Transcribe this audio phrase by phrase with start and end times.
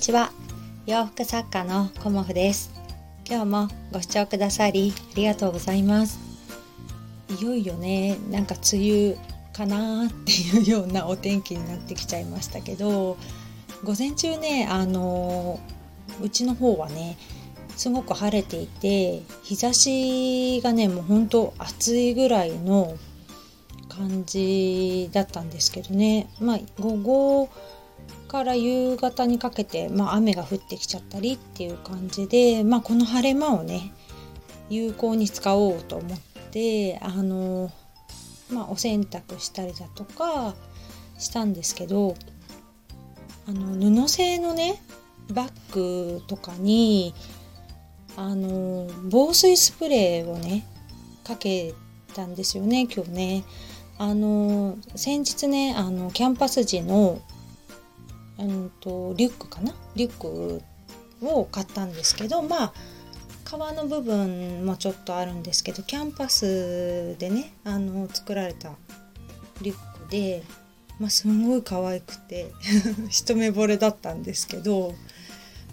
[0.00, 0.32] ちは。
[0.86, 2.70] 洋服作家のコモフです。
[3.28, 6.18] 今日もご視聴くださりありがとうございます。
[7.38, 9.16] いよいよねなんか梅雨
[9.52, 13.18] かなっていうようなお天気になってきちゃいましたけど
[13.84, 15.60] 午前中ねあの
[16.22, 17.18] うちの方はね
[17.76, 22.96] すごく晴れていて日差しがねもうほんと暑いぐらいの
[23.90, 26.30] 感じだったんですけどね。
[26.40, 27.50] まあ午後
[28.30, 33.92] から夕方にかけて、まあ、雨が降ってきちゃったりっていう感じで、まあ、この晴れ間をね
[34.68, 36.18] 有効に使おうと思っ
[36.52, 37.72] てあの、
[38.48, 40.54] まあ、お洗濯したりだとか
[41.18, 42.14] したんですけど
[43.48, 44.80] あの布製のね
[45.32, 47.12] バッグとかに
[48.16, 50.64] あの防水スプレーをね
[51.24, 51.74] かけ
[52.14, 53.44] たんですよね今日ね。
[53.98, 57.20] あの先日ねあのキャンバス地の
[58.40, 59.74] うんとリュックかな？
[59.94, 60.62] リュック
[61.26, 62.72] を買ったんですけどまあ
[63.44, 68.70] 革の部分もちょっとあるんですけどキャンバスでねあの作られた
[69.60, 70.42] リュックで、
[70.98, 72.52] まあ、すんごい可愛くて
[73.10, 74.94] 一目惚れだったんですけど、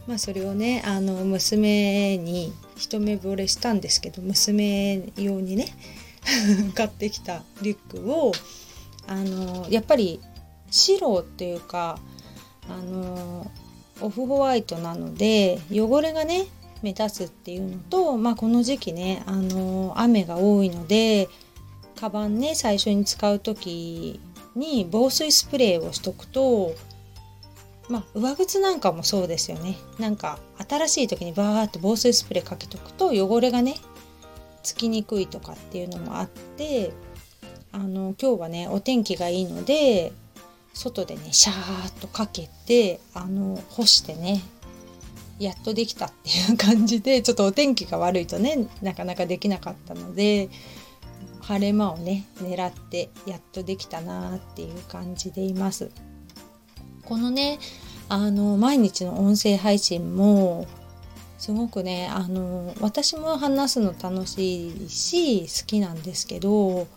[0.07, 5.67] まあ、それをねあの娘に一目惚れしたんですけど娘用にね
[6.73, 8.31] 買ってきたリュックを
[9.07, 10.19] あのやっぱり
[10.69, 11.99] 白っていうか
[12.69, 13.49] あの
[14.01, 16.45] オフホワイトなので汚れがね
[16.81, 21.27] 目立つっていうのと、まあ、この時期ねあの雨が多いので
[21.99, 24.19] カバンね最初に使う時
[24.55, 26.73] に防水スプレーをしとくと
[27.89, 29.77] まあ上靴なんかもそうですよね。
[29.97, 33.75] なんか新しい時にバーって防水スプレーかけとくと汚れがね
[34.61, 36.91] つきにくいとかっていうのもあって
[37.71, 40.11] あの今日はねお天気がいいので
[40.77, 44.41] 外でねシャーッとかけてあの干してね
[45.39, 50.49] やっとできたっていう感じで ちょっとお天気が悪いとねなかなかできなかったので
[51.41, 55.89] 晴れ間をね狙ってやっとできたなっていう感じでいます。
[57.05, 57.57] このね
[58.09, 60.67] あの毎日の音声配信も
[61.37, 66.87] すごくねあの私も話すの楽しいし好きなんですけど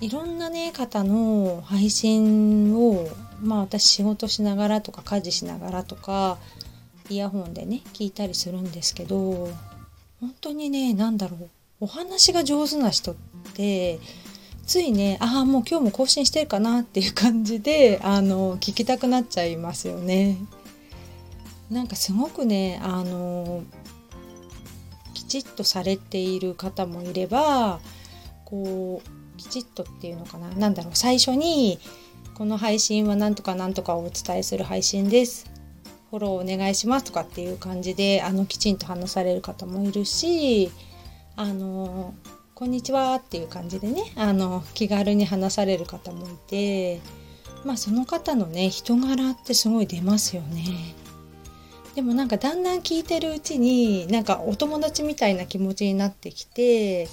[0.00, 3.08] いろんなね方の配信を
[3.42, 6.38] まあ私仕事しながらとか家事しながらとか
[7.08, 9.48] イヤホンでね聞いたりするんですけど
[10.20, 11.48] 本当にね何だろう
[11.80, 13.14] お話が上手な人っ
[13.54, 13.98] て
[14.66, 20.36] ついねああもう今日も更新してるかなっていう感じであの聞きたくなっちゃいますよね。
[21.70, 23.64] なんかすごくねあの
[25.14, 27.80] きちっとされている方もいれば
[28.44, 30.48] こうきちっとっていうのかな？
[30.56, 31.78] 何だろう最初に
[32.34, 35.50] この配信はなんとかなんとかをお伝えする配信です
[36.10, 40.70] フォローお願いしますとかっていう感じであのきちんと話される方もいるし
[41.36, 42.14] あの
[42.54, 47.00] こんにちはっていう感じでねあの気軽に話される方もいて
[47.64, 50.64] まあその方のね人柄ってすごい出ますよね。
[51.94, 57.08] でもなんかだんだん聞いてるうちになんかお友達みたいな気持ちになってきて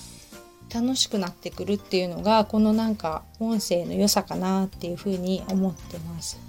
[0.74, 6.40] 楽しくなってくるっていうのがこのなんか音声の良さかなっていうふうに思ってます。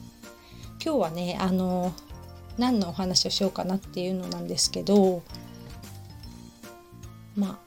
[0.84, 1.94] 今日はねあの
[2.58, 5.22] 何のお話をしようかなっていうのなんですけど
[7.36, 7.58] ま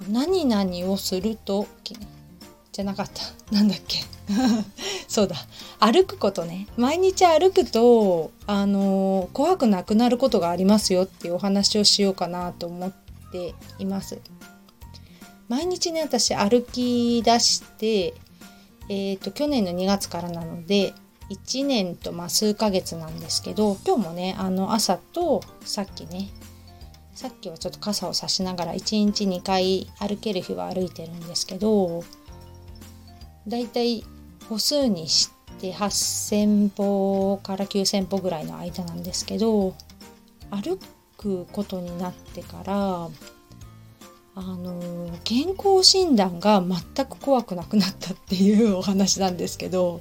[0.00, 1.66] あ何々をすると
[2.72, 3.22] じゃなかった
[3.54, 3.98] なんだっけ
[5.08, 5.36] そうだ
[5.78, 12.92] 歩くことね毎日歩くとあの怖くなくなることがありますよっていうお話をしようかなと思っ
[13.32, 14.20] ています。
[15.52, 18.14] 毎日ね私歩き出して
[18.88, 20.94] えーと、去年の2月からなので
[21.30, 26.30] 1年とまあ数ヶ月なんですけど今日もねあの朝とさっきね
[27.14, 32.02] さっきはちょっと傘を差しながら1日2回歩ける日は歩いてるんですけど
[33.46, 34.04] だいたい
[34.48, 39.74] 歩数にして8,000歩から9,000歩ぐらいの間なんですけど
[40.50, 40.78] 歩
[41.18, 43.08] くことになってから
[44.34, 50.00] あの健康診断が全く怖くなくなったっていうお話なんですけど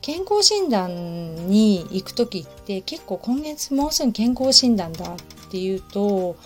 [0.00, 5.16] 健康診断に行く時って結構今月もうすぐ健康診断だっ
[5.50, 6.36] ていうと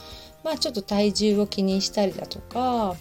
[0.42, 2.96] まあちょっと体重を気にしたりだとか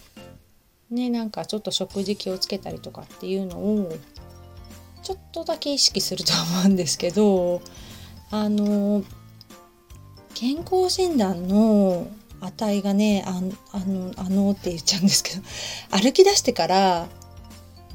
[0.92, 3.92] ねなんかちょっと食事気をつけたりとかっていうのを
[5.02, 7.62] ちょっとだけ意識すると思うんですけど
[8.30, 9.04] あの
[10.36, 12.08] 健康診断の
[12.42, 13.42] 値がねあ
[13.72, 15.42] あのあのって言っちゃうんですけど
[15.98, 17.08] 歩き出してから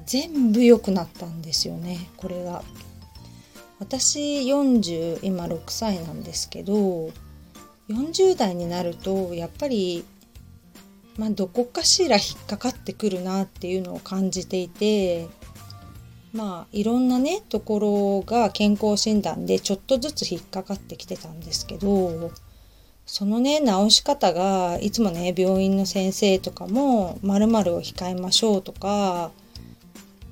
[0.06, 2.62] 全部良くなったんですよねこれが。
[3.78, 7.10] 私40今6歳なんですけど
[7.90, 10.02] 40代になるとやっぱり
[11.19, 15.28] まあ、どこかしら引っかかってくるなっていうのを感じていて
[16.32, 22.31] まあいろんなねところが健康診断でちょっとずつ引っかかってきてたんですけど
[23.06, 29.30] そのね治し方がいつもね病院の先生とかも〇〇を控えましょうとか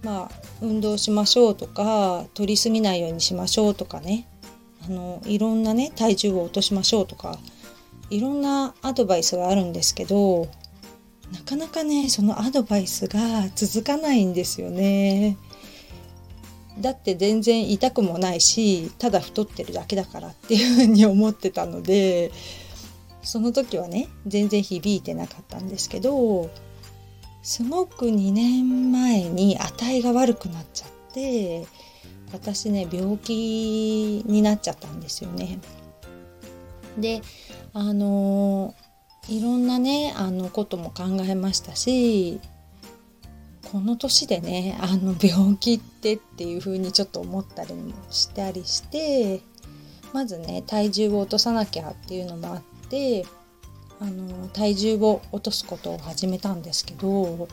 [0.03, 0.31] まあ
[0.61, 4.27] 運動しましょうとか取りすぎないようにしましょうとかね
[4.87, 7.39] あのいろんなね体重を落としましょうとか
[8.11, 10.49] いろんなアドバイスがあるんですけど
[11.33, 15.37] なかなかねそのアドバイスが続かないんですよね。
[16.79, 22.33] だって全然痛くもないしただ太ってるだけだからっていうふうに思ってたので
[23.25, 26.51] その時はね全然響いてなかったんですけど
[27.43, 31.67] すごく2年前に値が悪くなっちゃって
[32.33, 35.59] 私ね病気になっちゃったんですよね。
[36.99, 37.23] で
[37.73, 38.75] あの
[39.29, 42.41] いろんなねあのことも考えましたし
[43.73, 49.41] この年でねあの病気ってっていう風にちょっと思ったりもしたりして
[50.13, 53.27] まずね体重を落とさなきゃっていうのもあって
[54.01, 57.49] あの体重を落とすことを始めたんですけど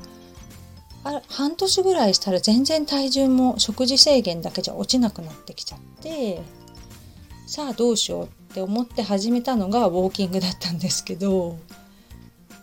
[1.04, 6.42] あ半年ぐらいしたら全然体重も食事制限だけじゃ落ちなくなってきちゃって
[7.48, 11.58] さあどうしようって思って始めたのがウォーキングだったんですけど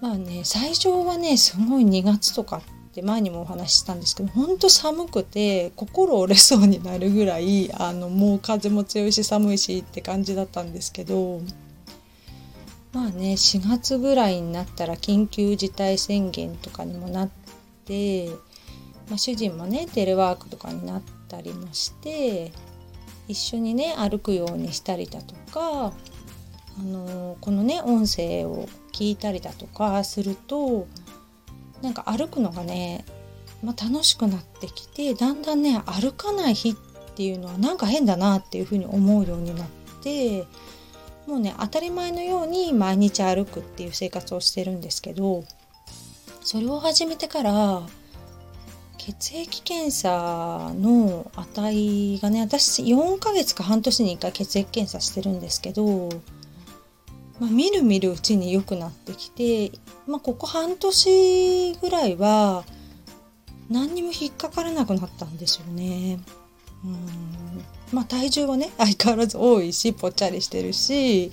[0.01, 11.41] まあね最初はねすごい2月とかって前にもお話ししたんですけどほんと寒くて心折れそうになるぐらいあのもう風も強いし寒いしって感じだったんですけど
[12.93, 17.31] まあね4月ぐらいになったら緊急事態宣言とかにもなっ
[17.85, 18.29] て、
[19.09, 22.53] まあ、主人もねテレワークとかになったりもして
[23.29, 25.93] 一緒にね歩くようにしたりだとか、
[26.79, 30.87] あのこのね音声を聞いたりだとかすると
[31.83, 33.05] なんか歩くのがね、
[33.63, 36.75] まあ、楽しくなってきてだんだんね歩かない日っ
[37.15, 39.67] ていうのはなんか変だなっていうふうに思うようになっ
[40.03, 40.47] て
[41.29, 45.45] もうね当たり前のように毎日歩くっていう生活をしてるんですけど
[46.41, 47.83] それを始めてから
[48.97, 56.09] 血液検査の値がね私4ヶ月か半年に1回血液検査してるんですけど、
[57.39, 62.65] まあ、みるみるうちに良くなってきて、まあ、ここ半年ぐらいは
[63.69, 66.21] 何にも引っかからなくなったんですよね。
[66.85, 67.48] うん
[67.93, 71.33] まあ体重はね 相変わらず多いしぽっちゃりしてるし、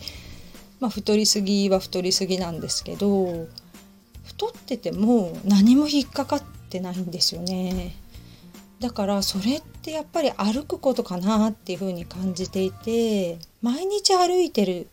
[0.80, 3.48] まあ、太りすぎは太りすぎなんですけど
[4.24, 7.96] 太ってても何も引っかかってないんですよね。
[8.80, 14.88] だからそれってやっぱり歩くことかなっていうふうに感じていて毎日歩いてる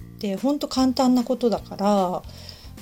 [0.00, 2.22] ってほんと簡単なことだから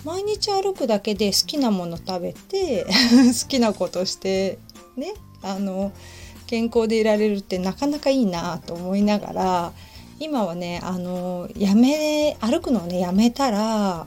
[0.04, 2.86] 毎日歩くだけで好きなもの食べて
[3.42, 4.58] 好きなことして
[4.96, 5.92] ねあの
[6.46, 9.72] 健康でいられるってなかなかいいなと思いながら
[10.18, 14.06] 今はねあのやめ歩くのをねやめたら、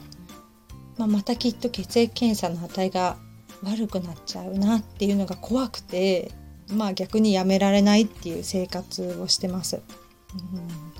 [0.98, 3.16] まあ、またきっと血液検査の値が
[3.62, 6.32] 悪くなっちゃうなっていうのが怖くて
[6.68, 9.76] まあ逆にやめられないっていう生活をしてます。
[9.76, 9.78] う
[10.56, 10.90] ん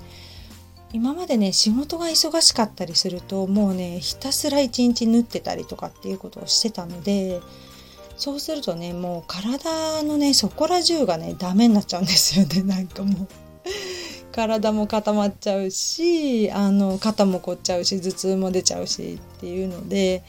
[0.93, 7.39] 今までね仕事が忙しかったりするともうねひたすら一日縫ってたりとかっていうことをしてたので
[8.21, 12.61] そうするとねもう体のねそこら中がねダメになっちゃうんですよね。
[12.71, 13.27] なんかもう。
[14.31, 20.23] 体も固まっちゃうしあの肩も凝っちゃうし頭痛も出ちゃうしっていうので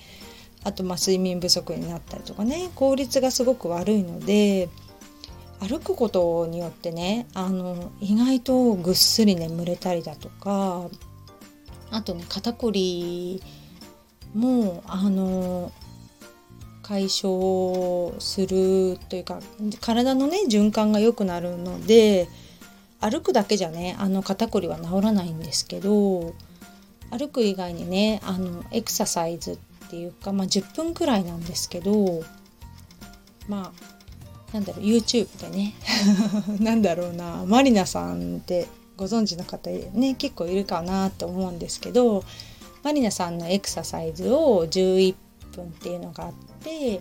[0.65, 4.71] あとまあ睡眠不足になったりとかね効率がすごく悪いので
[5.61, 10.89] 歩くことによってねあの意外とぐっすり眠れたりだとか
[11.93, 13.41] あとね肩こり
[14.35, 15.71] もあの
[16.93, 19.41] 解消するというか
[19.81, 22.29] 体のね循環が良くなるので
[23.01, 26.35] 歩くだけじゃねあの肩こりは治らないんですけど
[27.11, 32.25] 歩く以外にねあのエクササイズっていうか、まあ、10分くらいなんですけど
[33.49, 35.73] まあなんだろう YouTube でね
[36.61, 38.69] なんだろうなマリナさんって
[38.99, 42.23] ご存知の方ね結構いるかなと思うんですけど
[42.83, 45.15] マリナさんのエクササイズを11
[45.53, 47.01] 分っていうのがあって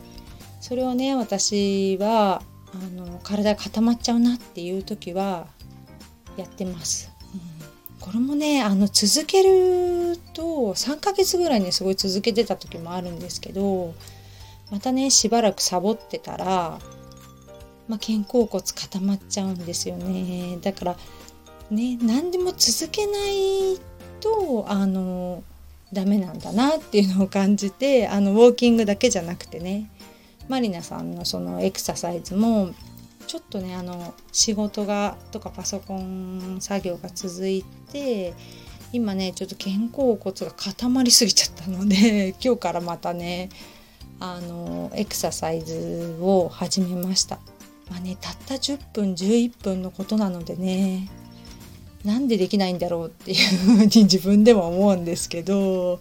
[0.60, 2.44] それをね私は
[2.74, 5.48] あの体固まっちゃうなっていう時は
[6.38, 7.12] やってます。
[7.34, 7.62] うん
[8.02, 10.42] これもねあの続けると
[10.74, 13.94] 3ヶ月ぐらいねすごい続けてた時もあるんですけど
[14.72, 16.80] またねしばらくサボってたら、
[17.88, 20.98] まあ、肩甲骨固まっちゃうんですよねだから
[21.70, 23.78] ね何でも続けない
[24.20, 25.44] とあの
[25.94, 29.90] ダメなんだなっていうのを感じてあのウォーキングだけじゃなくてね
[30.48, 32.72] マリナさんのそのエクササイズも
[33.28, 38.34] ちょっとねあの仕事がとかパソコン作業が続いて
[38.94, 43.50] 今ねちょっと肩甲骨が固まりすぎちゃったので 今日からまたね
[44.20, 47.40] あのエクササイズを始めました。
[47.90, 51.10] まあねたった10分11分のことなのでね
[52.04, 56.00] なんでできないんだろうっていうふうに自分でも思うんですけど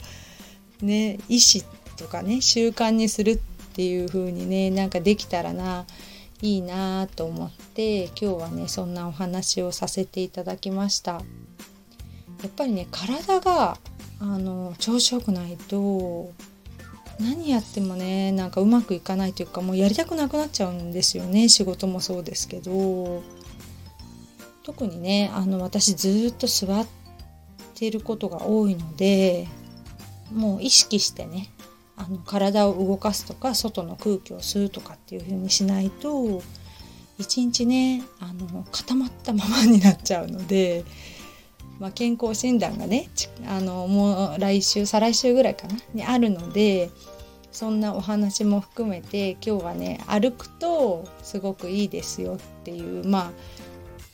[0.80, 1.64] ね意思
[1.97, 3.37] とかね習慣にするっ
[3.75, 5.85] ていうふうにねなんかできたらな
[6.42, 11.23] いいなと思って今日はねそんなお話をさせていただきました。
[12.42, 13.76] やっぱりね体が
[14.19, 16.33] あの調子よくないと
[17.19, 21.50] 何やってもねなんかうまくいかないというかもうやりたくなくなっちゃうんですよね。
[21.50, 23.23] 仕事もそうですけど。
[24.62, 26.86] 特にねあの私ずっと座っ
[27.74, 29.46] てることが多いので
[30.32, 31.48] もう意識してね
[31.96, 36.42] あの体を動かすとか外の空気を吸うとかっていう風にしないと
[37.18, 40.84] 一日ねあの固まったままになっちゃうので、
[41.78, 43.10] まあ、健康診断がね
[43.46, 46.90] あのもう来週再来週ぐらいかなにあるので
[47.52, 53.30] そんなお話も含めて今日はね歩くとすごくいいですよっていうまあ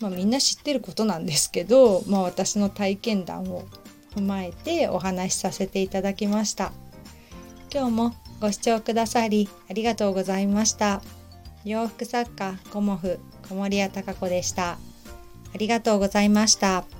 [0.01, 3.65] まあ、みんな知ってることなんですけど、まあ、私の体験談を
[4.15, 6.73] 踏まえてお話しさせていただきました。
[7.73, 11.03] 今日もご視聴くださりありがとうございました。
[11.65, 14.73] 洋服作家コモフ小森屋隆子でした。
[14.73, 14.79] あ
[15.59, 16.96] りがとうございました。